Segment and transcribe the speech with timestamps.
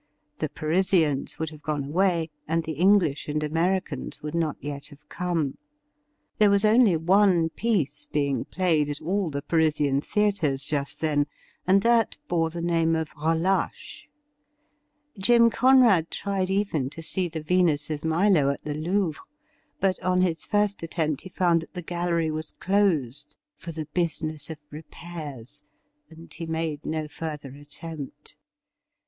[0.39, 5.07] The Parisians would have gone away, and the English and Americans would not yet have
[5.09, 5.59] come.
[6.39, 11.27] There was only one piece being played at all the Parisian theatres just then,
[11.67, 14.07] and that bore the name of' Relache.'
[15.19, 19.23] Jim Conrad tried even to see the Venus of Milo at the Louvre,
[19.79, 24.49] but on his first attempt he found that the gallery was closed' for the business
[24.49, 25.61] of repairs,'
[26.09, 28.35] and he made no further attempt.